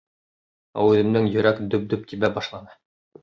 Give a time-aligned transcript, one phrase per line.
[0.77, 2.75] Ә үҙемдең йөрәк дөп-дөп тибә башланы.